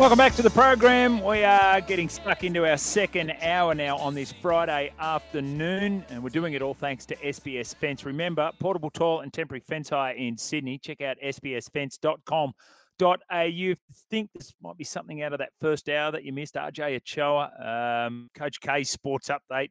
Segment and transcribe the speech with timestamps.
[0.00, 1.22] Welcome back to the program.
[1.22, 6.30] We are getting stuck into our second hour now on this Friday afternoon, and we're
[6.30, 8.06] doing it all thanks to SBS Fence.
[8.06, 10.78] Remember, portable tall and temporary fence hire in Sydney.
[10.78, 13.42] Check out sbsfence.com.au.
[13.42, 13.76] You
[14.08, 18.06] think this might be something out of that first hour that you missed, RJ Ochoa,
[18.06, 19.68] um, Coach K Sports Update.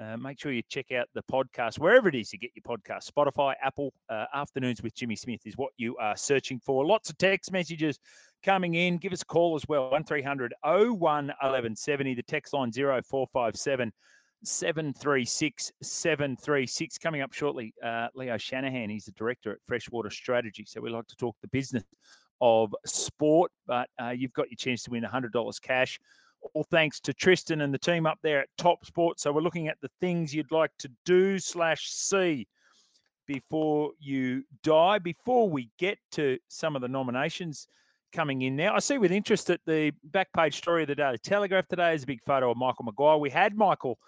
[0.00, 3.10] Uh, make sure you check out the podcast wherever it is you get your podcast.
[3.10, 6.86] Spotify, Apple, uh, Afternoons with Jimmy Smith is what you are searching for.
[6.86, 7.98] Lots of text messages
[8.42, 8.98] coming in.
[8.98, 12.14] Give us a call as well 1300 01 1170.
[12.14, 13.92] The text line 0457
[14.44, 16.98] 736 736.
[16.98, 18.90] Coming up shortly, uh, Leo Shanahan.
[18.90, 20.64] He's the director at Freshwater Strategy.
[20.66, 21.84] So we like to talk the business
[22.40, 25.98] of sport, but uh, you've got your chance to win $100 cash
[26.54, 29.20] all thanks to Tristan and the team up there at Top Sport.
[29.20, 32.46] So we're looking at the things you'd like to do slash see
[33.26, 34.98] before you die.
[34.98, 37.66] Before we get to some of the nominations
[38.12, 41.18] coming in now, I see with interest that the back page story of the Daily
[41.18, 43.18] Telegraph today is a big photo of Michael Maguire.
[43.18, 43.98] We had Michael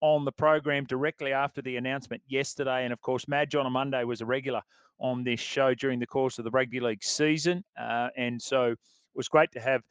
[0.00, 4.04] on the program directly after the announcement yesterday, and of course, Madge on a Monday
[4.04, 4.62] was a regular
[5.00, 8.78] on this show during the course of the rugby league season, uh, and so it
[9.14, 9.82] was great to have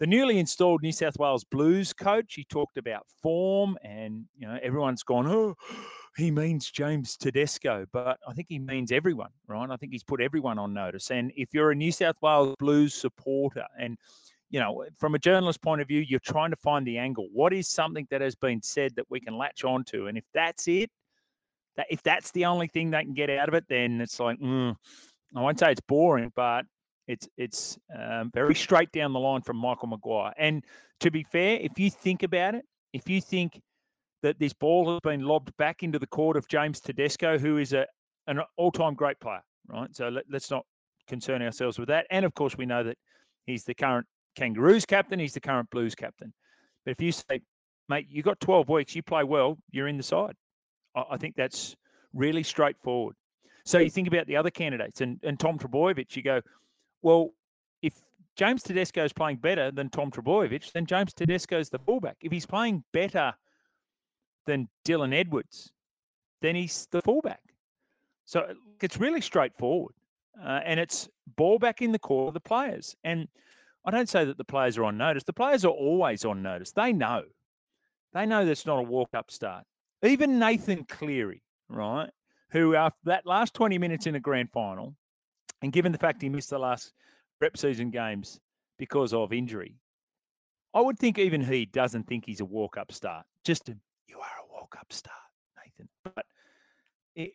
[0.00, 2.34] the newly installed New South Wales Blues coach.
[2.34, 5.54] He talked about form, and you know everyone's gone, oh,
[6.16, 9.68] he means James Tedesco, but I think he means everyone, right?
[9.68, 11.10] I think he's put everyone on notice.
[11.10, 13.98] And if you're a New South Wales Blues supporter, and
[14.50, 17.28] you know, from a journalist point of view, you're trying to find the angle.
[17.32, 20.06] What is something that has been said that we can latch onto?
[20.06, 20.90] And if that's it,
[21.76, 24.38] that if that's the only thing they can get out of it, then it's like,
[24.38, 24.76] mm,
[25.34, 26.66] I won't say it's boring, but
[27.08, 30.32] it's it's um, very straight down the line from Michael Maguire.
[30.38, 30.64] And
[31.00, 33.60] to be fair, if you think about it, if you think
[34.24, 37.74] that this ball has been lobbed back into the court of James Tedesco, who is
[37.74, 37.86] a
[38.26, 39.94] an all-time great player, right?
[39.94, 40.64] So let, us not
[41.06, 42.06] concern ourselves with that.
[42.10, 42.96] And of course, we know that
[43.44, 45.18] he's the current Kangaroos captain.
[45.18, 46.32] He's the current Blues captain.
[46.86, 47.42] But if you say,
[47.90, 50.36] mate, you got 12 weeks, you play well, you're in the side.
[50.96, 51.76] I, I think that's
[52.14, 53.16] really straightforward.
[53.66, 56.40] So you think about the other candidates and, and Tom Trbojevic, you go,
[57.02, 57.34] well,
[57.82, 57.92] if
[58.36, 62.16] James Tedesco is playing better than Tom Trbojevic, then James Tedesco is the fullback.
[62.22, 63.34] If he's playing better
[64.46, 65.72] than Dylan Edwards,
[66.42, 67.40] then he's the fullback.
[68.24, 69.94] So it's really straightforward.
[70.42, 72.96] Uh, and it's ball back in the core of the players.
[73.04, 73.28] And
[73.84, 75.24] I don't say that the players are on notice.
[75.24, 76.72] The players are always on notice.
[76.72, 77.22] They know.
[78.12, 79.64] They know that's not a walk up start.
[80.02, 82.10] Even Nathan Cleary, right,
[82.50, 84.94] who after that last 20 minutes in a grand final
[85.62, 86.92] and given the fact he missed the last
[87.38, 88.38] prep season games
[88.78, 89.76] because of injury,
[90.74, 93.24] I would think even he doesn't think he's a walk up start.
[93.44, 93.76] Just a,
[94.14, 95.16] you are a walk up start,
[95.56, 95.88] Nathan.
[96.04, 96.26] But
[97.16, 97.32] it,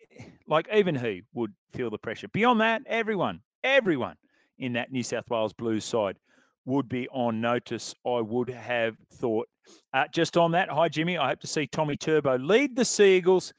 [0.48, 2.28] like even he would feel the pressure.
[2.30, 4.16] Beyond that, everyone, everyone
[4.58, 6.18] in that New South Wales Blues side
[6.66, 7.94] would be on notice.
[8.06, 9.48] I would have thought.
[9.94, 11.18] Uh, just on that, hi Jimmy.
[11.18, 13.54] I hope to see Tommy Turbo lead the Seagulls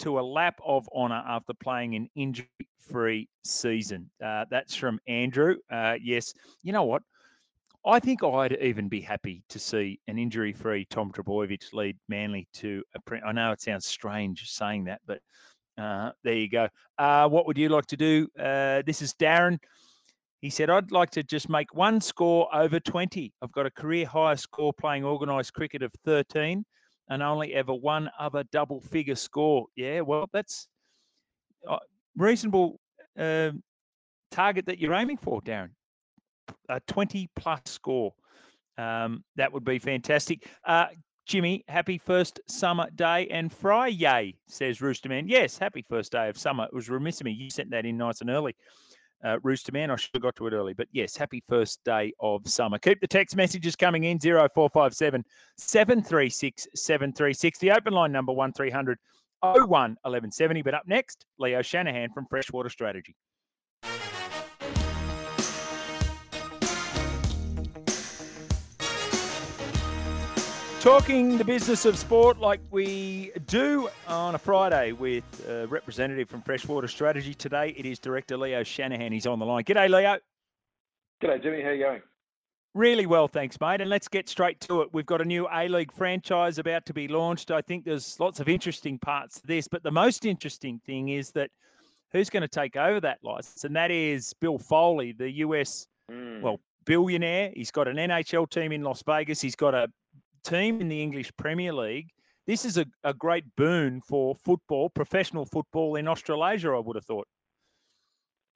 [0.00, 2.48] to a lap of honour after playing an injury
[2.78, 4.10] free season.
[4.24, 5.56] Uh, that's from Andrew.
[5.70, 6.32] Uh, yes,
[6.62, 7.02] you know what?
[7.86, 12.48] I think I'd even be happy to see an injury free Tom Trbojevic lead Manly
[12.54, 13.00] to a.
[13.00, 15.20] Pre- I know it sounds strange saying that, but
[15.78, 16.68] uh, there you go.
[16.98, 18.26] Uh, what would you like to do?
[18.36, 19.58] Uh, this is Darren.
[20.40, 23.32] He said, I'd like to just make one score over 20.
[23.40, 26.64] I've got a career high score playing organised cricket of 13
[27.08, 29.66] and only ever one other double figure score.
[29.76, 30.66] Yeah, well, that's
[31.68, 31.78] a
[32.16, 32.80] reasonable
[33.18, 33.52] uh,
[34.30, 35.70] target that you're aiming for, Darren.
[36.68, 38.12] A 20 plus score.
[38.78, 40.46] Um, that would be fantastic.
[40.64, 40.86] Uh,
[41.26, 45.26] Jimmy, happy first summer day and fry, yay, says Rooster Man.
[45.26, 46.64] Yes, happy first day of summer.
[46.64, 47.32] It was remiss of me.
[47.32, 48.54] You sent that in nice and early,
[49.24, 49.90] uh, Rooster Man.
[49.90, 50.72] I should have got to it early.
[50.72, 52.78] But yes, happy first day of summer.
[52.78, 55.24] Keep the text messages coming in 0457
[55.56, 57.58] 736 736.
[57.58, 58.96] The open line number 1300
[59.42, 60.62] 01 1170.
[60.62, 63.16] But up next, Leo Shanahan from Freshwater Strategy.
[70.86, 76.42] Talking the business of sport like we do on a Friday with a representative from
[76.42, 77.34] Freshwater Strategy.
[77.34, 79.10] Today it is Director Leo Shanahan.
[79.10, 79.64] He's on the line.
[79.64, 80.18] G'day, Leo.
[81.20, 81.62] G'day, Jimmy.
[81.62, 82.02] How are you going?
[82.74, 83.80] Really well, thanks, mate.
[83.80, 84.90] And let's get straight to it.
[84.92, 87.50] We've got a new A League franchise about to be launched.
[87.50, 91.32] I think there's lots of interesting parts to this, but the most interesting thing is
[91.32, 91.50] that
[92.12, 93.64] who's going to take over that license?
[93.64, 96.40] And that is Bill Foley, the US, mm.
[96.42, 97.50] well, billionaire.
[97.56, 99.40] He's got an NHL team in Las Vegas.
[99.40, 99.88] He's got a
[100.46, 102.10] team in the English Premier League.
[102.46, 107.04] This is a, a great boon for football, professional football in Australasia, I would have
[107.04, 107.26] thought.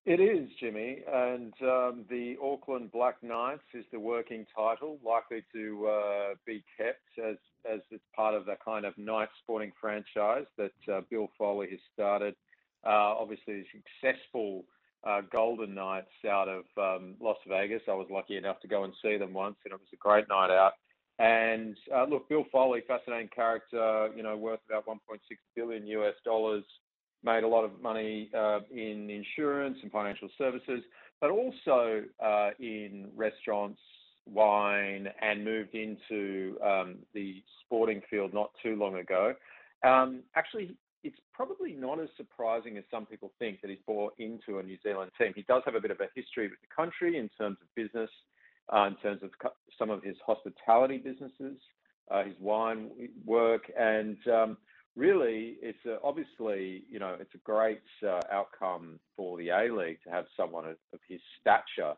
[0.06, 5.87] It is, Jimmy, and um, the Auckland Black Knights is the working title, likely to
[5.88, 7.37] uh, be kept as
[7.70, 11.81] as it's part of the kind of Knight sporting franchise that uh, Bill Foley has
[11.92, 12.34] started.
[12.82, 13.66] Uh, obviously,
[14.00, 14.64] successful
[15.04, 17.82] uh, Golden Knights out of um, Las Vegas.
[17.87, 20.28] I was lucky enough to go and see them once, and it was a great
[20.31, 20.72] night out.
[21.20, 25.19] And uh, look, Bill Foley, fascinating character, you know, worth about 1.6
[25.55, 26.64] billion US dollars,
[27.22, 30.82] made a lot of money uh, in insurance and financial services,
[31.20, 33.78] but also uh, in restaurants,
[34.26, 39.34] wine, and moved into um, the sporting field not too long ago.
[39.84, 40.75] Um, actually,
[41.05, 44.78] it's probably not as surprising as some people think that he's bought into a New
[44.82, 45.34] Zealand team.
[45.37, 48.11] He does have a bit of a history with the country in terms of business
[48.75, 49.31] uh, in terms of
[49.78, 51.58] some of his hospitality businesses,
[52.11, 52.90] uh, his wine
[53.25, 54.56] work, and um,
[54.96, 59.99] really, it's a, obviously you know it's a great uh, outcome for the A League
[60.05, 61.94] to have someone of, of his stature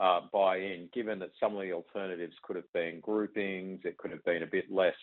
[0.00, 4.10] uh, buy in, given that some of the alternatives could have been groupings, it could
[4.10, 4.94] have been a bit less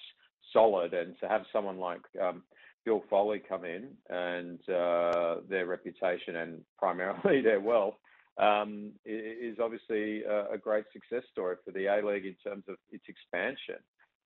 [0.54, 2.44] solid, and to have someone like um,
[2.86, 7.96] Bill Foley come in and uh, their reputation and primarily their wealth
[8.38, 12.76] um, is obviously a, a, great success story for the A League in terms of
[12.92, 13.78] its expansion.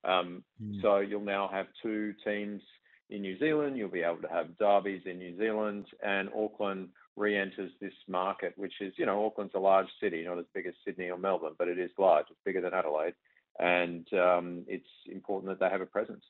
[0.04, 0.82] Um, mm.
[0.82, 2.62] So you'll now have two teams
[3.10, 3.78] in New Zealand.
[3.78, 8.74] You'll be able to have derbies in New Zealand, and Auckland re-enters this market, which
[8.82, 11.68] is, you know, Auckland's a large city, not as big as Sydney or Melbourne, but
[11.68, 12.26] it is large.
[12.30, 13.14] It's bigger than Adelaide,
[13.60, 16.24] and um, it's important that they have a presence.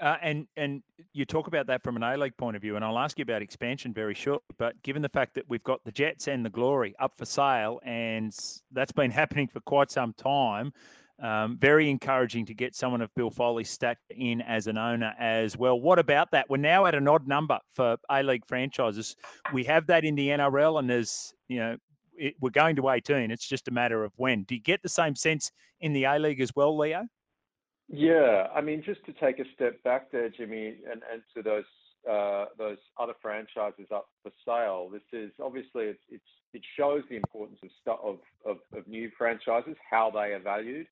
[0.00, 0.82] Uh, and and
[1.12, 3.22] you talk about that from an A League point of view, and I'll ask you
[3.22, 4.54] about expansion very shortly.
[4.58, 7.80] But given the fact that we've got the Jets and the Glory up for sale,
[7.84, 8.34] and
[8.72, 10.72] that's been happening for quite some time,
[11.22, 15.56] um, very encouraging to get someone of Bill Foley's stature in as an owner as
[15.56, 15.80] well.
[15.80, 16.50] What about that?
[16.50, 19.14] We're now at an odd number for A League franchises.
[19.52, 21.76] We have that in the NRL, and there's you know
[22.16, 23.30] it, we're going to 18.
[23.30, 24.42] It's just a matter of when.
[24.42, 27.06] Do you get the same sense in the A League as well, Leo?
[27.88, 31.64] Yeah, I mean, just to take a step back there, Jimmy, and, and to those
[32.10, 34.90] uh, those other franchises up for sale.
[34.92, 39.76] This is obviously it's, it's it shows the importance of, of, of of new franchises,
[39.90, 40.86] how they are valued,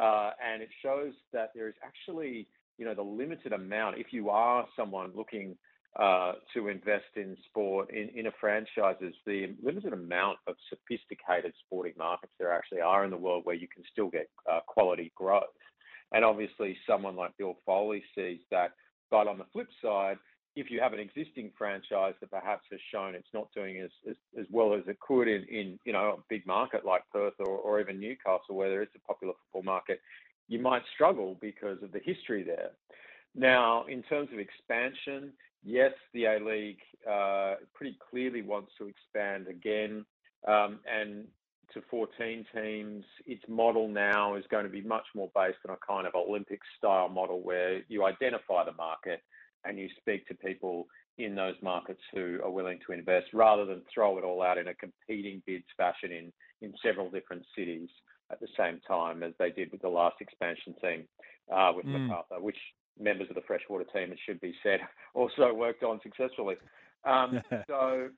[0.00, 2.46] uh, and it shows that there is actually
[2.78, 3.98] you know the limited amount.
[3.98, 5.56] If you are someone looking
[5.98, 11.94] uh, to invest in sport in, in a franchises, the limited amount of sophisticated sporting
[11.98, 15.44] markets there actually are in the world where you can still get uh, quality growth.
[16.12, 18.72] And obviously, someone like Bill Foley sees that.
[19.10, 20.18] But on the flip side,
[20.54, 24.16] if you have an existing franchise that perhaps has shown it's not doing as, as,
[24.38, 27.46] as well as it could in, in you know a big market like Perth or,
[27.46, 30.00] or even Newcastle, where there is a popular football market,
[30.48, 32.70] you might struggle because of the history there.
[33.34, 35.32] Now, in terms of expansion,
[35.64, 40.04] yes, the A League uh, pretty clearly wants to expand again,
[40.46, 41.24] um, and
[41.74, 43.04] to 14 teams.
[43.26, 46.60] Its model now is going to be much more based on a kind of Olympic
[46.78, 49.22] style model where you identify the market
[49.64, 50.86] and you speak to people
[51.18, 54.68] in those markets who are willing to invest rather than throw it all out in
[54.68, 57.88] a competing bids fashion in, in several different cities
[58.30, 61.04] at the same time as they did with the last expansion team
[61.54, 62.08] uh, with mm.
[62.08, 62.56] Macarthur, which
[62.98, 64.80] members of the freshwater team, it should be said,
[65.14, 66.56] also worked on successfully.
[67.04, 68.08] Um, so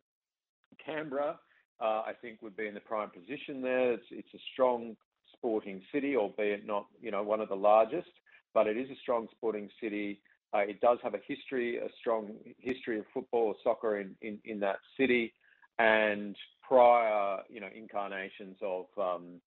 [0.84, 1.38] Canberra
[1.80, 3.92] uh, I think would be in the prime position there.
[3.92, 4.96] It's, it's a strong
[5.32, 8.08] sporting city, albeit not you know one of the largest,
[8.52, 10.20] but it is a strong sporting city.
[10.54, 14.38] Uh, it does have a history, a strong history of football or soccer in, in,
[14.44, 15.32] in that city,
[15.78, 19.40] and prior you know incarnations of um,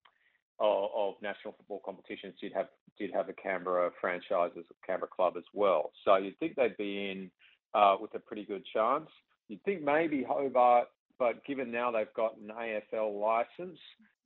[0.60, 2.68] of, of, national football competitions did have
[2.98, 5.92] did have a Canberra franchise as a Canberra club as well.
[6.04, 7.30] So you'd think they'd be in
[7.74, 9.08] uh, with a pretty good chance.
[9.48, 10.88] You'd think maybe Hobart,
[11.18, 13.78] but given now they've got an AFL license,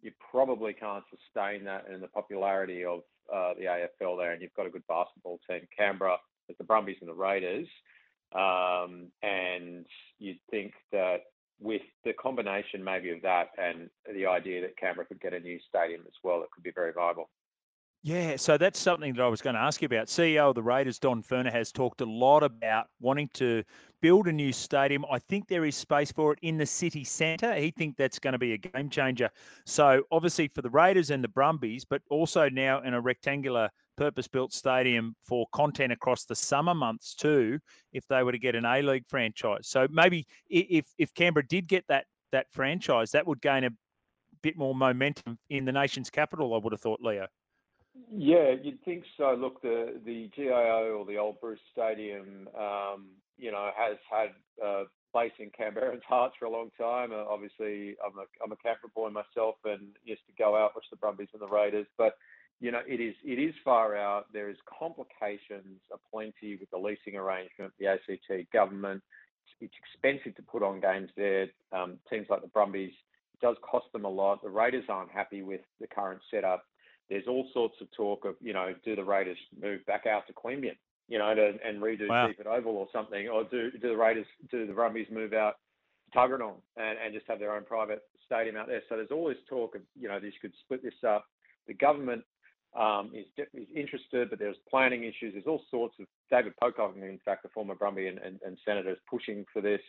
[0.03, 3.01] you probably can't sustain that in the popularity of
[3.33, 5.61] uh, the AFL there, and you've got a good basketball team.
[5.77, 6.17] Canberra,
[6.49, 7.69] with the Brumbies and the Raiders,
[8.35, 9.87] um, and
[10.19, 11.21] you'd think that
[11.61, 15.59] with the combination maybe of that and the idea that Canberra could get a new
[15.69, 17.31] stadium as well, it could be very viable.
[18.05, 20.09] Yeah, so that's something that I was going to ask you about.
[20.09, 23.63] CEO of the Raiders, Don Furner, has talked a lot about wanting to
[24.01, 25.05] build a new stadium.
[25.09, 27.55] I think there is space for it in the city centre.
[27.55, 29.31] He thinks that's going to be a game changer.
[29.67, 34.53] So obviously for the Raiders and the Brumbies, but also now in a rectangular purpose-built
[34.53, 37.61] stadium for content across the summer months too.
[37.93, 41.69] If they were to get an A League franchise, so maybe if if Canberra did
[41.69, 43.71] get that that franchise, that would gain a
[44.43, 46.53] bit more momentum in the nation's capital.
[46.55, 47.29] I would have thought, Leo.
[48.11, 49.35] Yeah, you'd think so.
[49.39, 53.07] Look, the the GIO or the Old Bruce Stadium, um,
[53.37, 54.31] you know, has had
[54.65, 57.13] a place in Canberra's hearts for a long time.
[57.13, 60.87] Uh, obviously, I'm a I'm a Canberra boy myself, and used to go out watch
[60.91, 61.87] the Brumbies and the Raiders.
[61.99, 62.17] But
[62.61, 64.33] you know, it is it is far out.
[64.33, 69.03] There is complications aplenty with the leasing arrangement, the ACT government.
[69.61, 71.47] It's, expensive to put on games there.
[71.73, 72.93] Um, teams like the Brumbies,
[73.35, 74.43] it does cost them a lot.
[74.43, 76.65] The Raiders aren't happy with the current setup
[77.13, 80.33] there's all sorts of talk of, you know, do the Raiders move back out to
[80.33, 80.77] Queanbeyan,
[81.09, 82.27] you know, to, and redo wow.
[82.27, 85.57] Seiffert Oval or something, or do do the Raiders, do the Brumbies move out
[86.11, 88.81] to Tuggeranong and, and just have their own private stadium out there?
[88.89, 91.27] So there's all this talk of, you know, this could split this up.
[91.67, 92.25] The government
[92.75, 95.35] um, is, is interested, but there's planning issues.
[95.35, 98.91] There's all sorts of David Pocock, in fact, the former Brumby and, and, and senator,
[98.91, 99.83] is pushing for this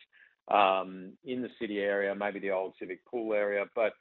[0.49, 3.93] um, in the city area, maybe the old civic pool area, but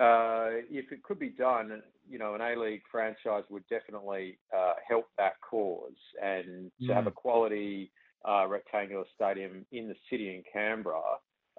[0.00, 4.72] uh, if it could be done, you know, an A League franchise would definitely uh,
[4.88, 5.92] help that cause.
[6.22, 7.14] And to have a mm.
[7.14, 7.92] quality
[8.26, 11.02] uh, rectangular stadium in the city in Canberra,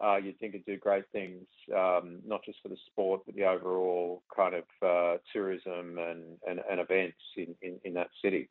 [0.03, 1.45] uh, you'd think it'd do great things,
[1.75, 6.60] um, not just for the sport, but the overall kind of uh, tourism and, and,
[6.69, 8.50] and events in, in, in that city.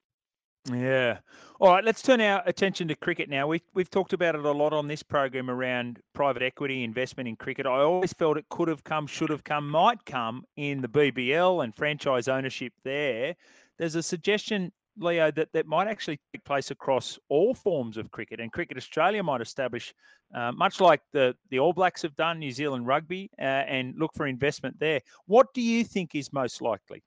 [0.68, 1.18] Yeah.
[1.58, 1.84] All right.
[1.84, 3.46] Let's turn our attention to cricket now.
[3.46, 7.36] We've we've talked about it a lot on this program around private equity investment in
[7.36, 7.66] cricket.
[7.66, 11.64] I always felt it could have come, should have come, might come in the BBL
[11.64, 13.36] and franchise ownership there.
[13.78, 18.38] There's a suggestion, Leo, that that might actually take place across all forms of cricket,
[18.38, 19.94] and Cricket Australia might establish,
[20.34, 24.12] uh, much like the the All Blacks have done, New Zealand Rugby, uh, and look
[24.14, 25.00] for investment there.
[25.24, 27.02] What do you think is most likely?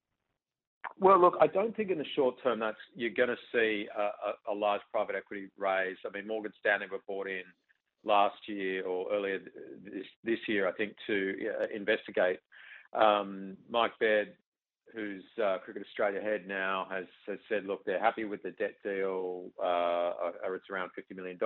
[1.03, 4.01] Well, look, I don't think in the short term that's you're going to see a,
[4.01, 5.97] a, a, large private equity raise.
[6.05, 7.43] I mean, Morgan Stanley were bought in
[8.05, 9.39] last year or earlier
[9.83, 12.39] this, this year, I think, to uh, investigate.
[12.93, 14.29] Um, Mike Baird,
[14.95, 18.75] who's uh, Cricket Australia head now, has, has said, look, they're happy with the debt
[18.81, 21.37] deal, uh, or it's around $50 million.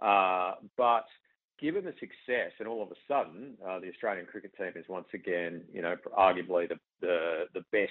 [0.00, 1.06] Uh, but
[1.60, 5.08] given the success, and all of a sudden, uh, the Australian cricket team is once
[5.14, 7.90] again, you know, arguably the the, the best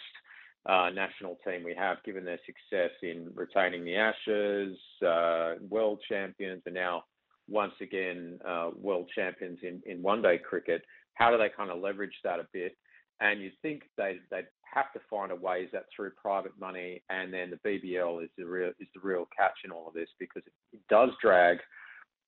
[0.66, 6.62] uh, national team we have, given their success in retaining the Ashes, uh, world champions,
[6.66, 7.04] and now
[7.48, 10.84] once again uh, world champions in, in one day cricket.
[11.16, 12.78] How do they kind of leverage that a bit?
[13.20, 17.04] And you think they they'd have to find a way is that through private money,
[17.10, 20.10] and then the BBL is the real is the real catch in all of this
[20.20, 21.58] because it, does drag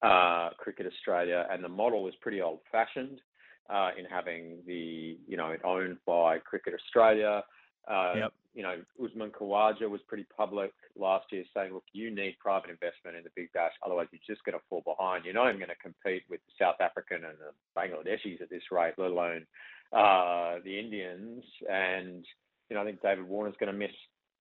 [0.04, 3.20] uh, Cricket Australia, and the model is pretty old fashioned
[3.70, 7.44] uh, in having the you know it owned by Cricket Australia
[7.90, 8.34] uh, yep.
[8.54, 13.18] You know, Usman Khawaja was pretty public last year saying, look, you need private investment
[13.18, 15.26] in the Big Bash, otherwise you're just going to fall behind.
[15.26, 18.62] You're not even going to compete with the South African and the Bangladeshis at this
[18.72, 19.48] rate, let alone
[19.92, 21.44] uh, the Indians.
[21.68, 22.24] And,
[22.70, 23.92] you know, I think David Warner's going to miss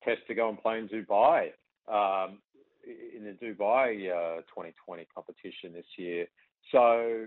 [0.05, 1.53] Test to go and play in Dubai.
[1.89, 2.39] Um,
[2.85, 6.27] in the Dubai uh, 2020 competition this year.
[6.71, 7.27] So,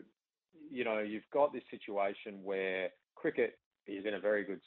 [0.69, 3.57] you know, you've got this situation where cricket
[3.87, 4.59] is in a very good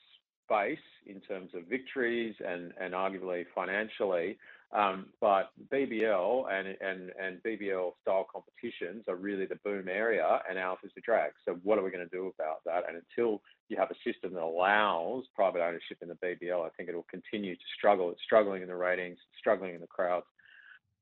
[0.49, 4.39] space in terms of victories and, and arguably financially.
[4.71, 10.59] Um, but BBL and, and, and BBL style competitions are really the boom area, and
[10.59, 11.31] ours is the drag.
[11.47, 12.83] So, what are we going to do about that?
[12.87, 13.41] And until
[13.71, 17.07] you have a system that allows private ownership in the BBL, I think it will
[17.11, 18.11] continue to struggle.
[18.11, 20.27] It's struggling in the ratings, struggling in the crowds.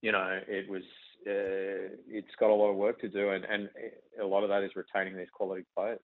[0.00, 0.82] You know, it was
[1.26, 3.68] uh, it's got a lot of work to do, and, and
[4.22, 5.98] a lot of that is retaining these quality players.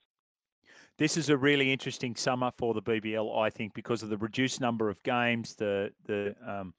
[0.98, 4.60] This is a really interesting summer for the BBL, I think, because of the reduced
[4.60, 6.74] number of games, the the um,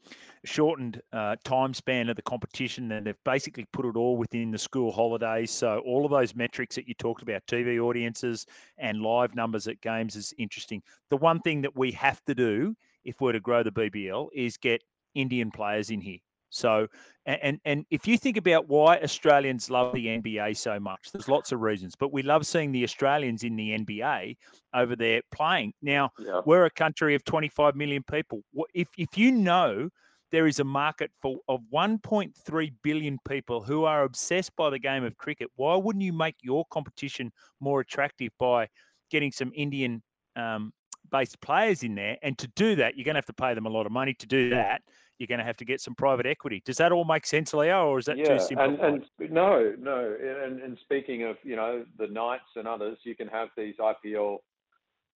[0.45, 4.57] shortened uh, time span of the competition, and they've basically put it all within the
[4.57, 5.51] school holidays.
[5.51, 8.45] So all of those metrics that you talked about, TV audiences
[8.77, 10.81] and live numbers at games, is interesting.
[11.09, 14.57] The one thing that we have to do if we're to grow the BBL, is
[14.57, 16.19] get Indian players in here.
[16.53, 16.87] So,
[17.25, 21.51] and and if you think about why Australians love the NBA so much, there's lots
[21.51, 24.37] of reasons, but we love seeing the Australians in the NBA
[24.73, 25.73] over there playing.
[25.81, 26.41] Now, yeah.
[26.45, 28.43] we're a country of 25 million people.
[28.73, 29.89] If if you know
[30.31, 35.03] there is a market for of 1.3 billion people who are obsessed by the game
[35.03, 38.67] of cricket, why wouldn't you make your competition more attractive by
[39.09, 40.03] getting some Indian
[40.35, 40.71] um,
[41.09, 42.17] based players in there?
[42.21, 44.13] And to do that, you're going to have to pay them a lot of money
[44.15, 44.83] to do that
[45.17, 46.61] you're going to have to get some private equity.
[46.65, 48.65] Does that all make sense, Leo, or is that yeah, too simple?
[48.65, 48.79] And,
[49.19, 50.15] and no, no.
[50.43, 54.37] And, and speaking of, you know, the Knights and others, you can have these IPL,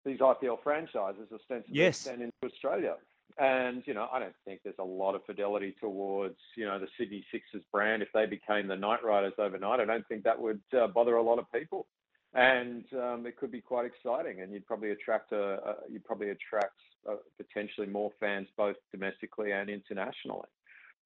[0.04, 1.98] these IPL franchises ostensibly yes.
[1.98, 2.96] sent into Australia.
[3.38, 6.86] And you know, I don't think there's a lot of fidelity towards you know the
[6.96, 8.02] Sydney Sixers brand.
[8.02, 11.22] If they became the Knight Riders overnight, I don't think that would uh, bother a
[11.22, 11.86] lot of people
[12.35, 14.40] and um, it could be quite exciting.
[14.40, 16.78] And you'd probably attract a, a you'd probably attract
[17.09, 20.49] uh, potentially more fans both domestically and internationally.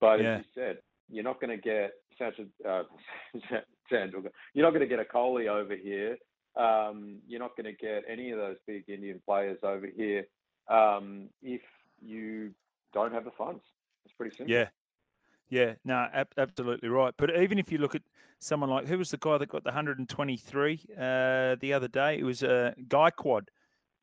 [0.00, 0.36] But yeah.
[0.36, 2.82] as you said, you're not going to get uh,
[3.90, 6.16] you're not going to get a Kohli over here.
[6.56, 10.24] Um, you're not going to get any of those big Indian players over here
[10.68, 11.62] um, if
[12.00, 12.50] you
[12.92, 13.62] don't have the funds.
[14.04, 14.52] It's pretty simple.
[14.52, 14.68] Yeah,
[15.50, 17.12] yeah, no, ab- absolutely right.
[17.18, 18.02] But even if you look at
[18.38, 22.18] someone like who was the guy that got the 123 uh, the other day?
[22.18, 23.42] It was uh, Gaikwad.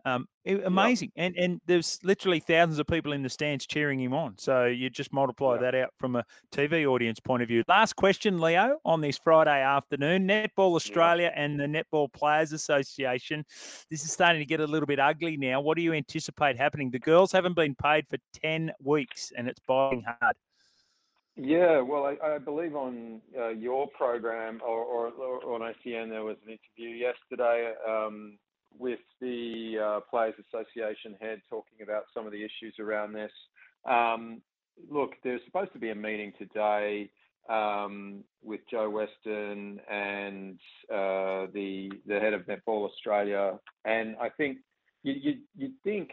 [0.06, 1.26] Um, it, amazing, yep.
[1.26, 4.36] and and there's literally thousands of people in the stands cheering him on.
[4.38, 5.62] So you just multiply yep.
[5.62, 6.24] that out from a
[6.54, 7.64] TV audience point of view.
[7.68, 11.34] Last question, Leo, on this Friday afternoon: Netball Australia yep.
[11.36, 13.44] and the Netball Players Association.
[13.92, 15.60] This is starting to get a little bit ugly now.
[15.60, 16.90] What do you anticipate happening?
[16.90, 20.38] The girls haven't been paid for ten weeks, and it's biting hard.
[21.40, 26.24] Yeah, well, I, I believe on uh, your program or, or, or, on SEN there
[26.24, 28.40] was an interview yesterday um,
[28.80, 33.32] with the uh, Players Association head talking about some of the issues around this.
[33.88, 34.42] Um,
[34.90, 37.12] look, there's supposed to be a meeting today
[37.50, 40.58] um, with Jo Weston and
[40.92, 44.58] uh, the the head of Netball Australia, and I think
[45.04, 46.10] you you you think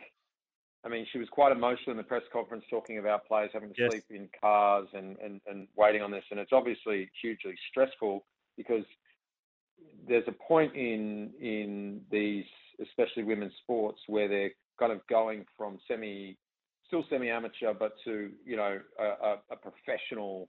[0.85, 3.75] I mean, she was quite emotional in the press conference talking about players having to
[3.79, 3.91] yes.
[3.91, 6.25] sleep in cars and, and, and waiting on this.
[6.31, 8.25] And it's obviously hugely stressful
[8.57, 8.85] because
[10.07, 12.45] there's a point in in these,
[12.83, 16.37] especially women's sports, where they're kind of going from semi,
[16.87, 20.49] still semi-amateur, but to you know a, a professional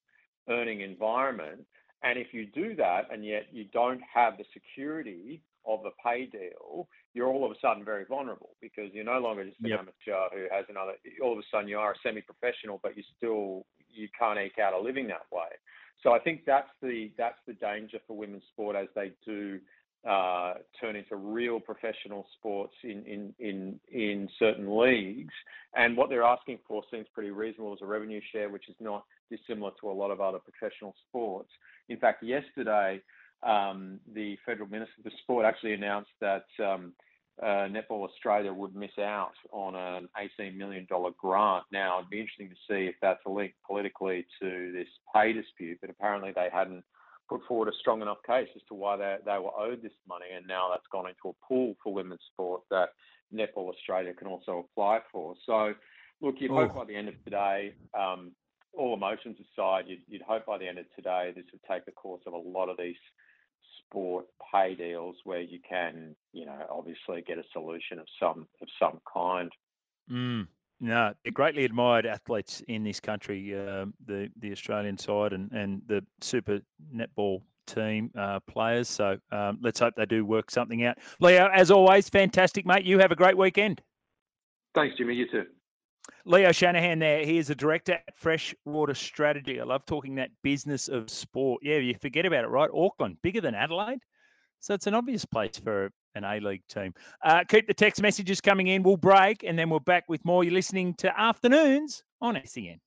[0.50, 1.62] earning environment.
[2.04, 6.26] And if you do that, and yet you don't have the security of the pay
[6.26, 9.80] deal, you're all of a sudden very vulnerable because you're no longer just an yep.
[9.80, 10.94] amateur who has another.
[11.24, 14.74] All of a sudden, you are a semi-professional, but you still you can't eke out
[14.74, 15.48] a living that way.
[16.04, 19.60] So I think that's the that's the danger for women's sport as they do
[20.08, 25.34] uh, turn into real professional sports in, in in in certain leagues.
[25.76, 29.04] And what they're asking for seems pretty reasonable as a revenue share, which is not
[29.32, 31.50] dissimilar to a lot of other professional sports.
[31.90, 33.02] In fact, yesterday
[33.44, 36.94] um, the federal minister for sport actually announced that um,
[37.42, 40.08] uh, Netball Australia would miss out on an
[40.40, 41.66] $18 million grant.
[41.72, 45.90] Now, it'd be interesting to see if that's linked politically to this pay dispute, but
[45.90, 46.84] apparently they hadn't
[47.28, 50.28] put forward a strong enough case as to why they, they were owed this money,
[50.36, 52.90] and now that's gone into a pool for women's sport that
[53.34, 55.36] Netball Australia can also apply for.
[55.46, 55.74] So,
[56.22, 56.80] look, you'd hope oh.
[56.80, 58.32] by the end of today, um,
[58.78, 61.92] all emotions aside, you'd, you'd hope by the end of today this would take the
[61.92, 62.96] course of a lot of these
[63.90, 68.68] sport pay deals where you can, you know, obviously get a solution of some of
[68.80, 69.52] some kind.
[70.12, 70.48] Mm.
[70.82, 75.82] No, they're greatly admired athletes in this country, uh, the the Australian side and, and
[75.88, 76.60] the super
[76.94, 78.90] netball team uh, players.
[78.90, 80.98] So um, let's hope they do work something out.
[81.20, 82.86] Leo, as always, fantastic, mate.
[82.86, 83.82] You have a great weekend.
[84.74, 85.16] Thanks, Jimmy.
[85.16, 85.46] You too.
[86.26, 87.26] Leo Shanahan there.
[87.26, 89.60] He is a director at Freshwater Strategy.
[89.60, 91.62] I love talking that business of sport.
[91.64, 92.70] Yeah, you forget about it, right?
[92.74, 94.00] Auckland, bigger than Adelaide.
[94.60, 96.94] So it's an obvious place for an A League team.
[97.24, 98.84] Uh, keep the text messages coming in.
[98.84, 100.44] We'll break and then we're back with more.
[100.44, 102.80] You're listening to Afternoons on SEN.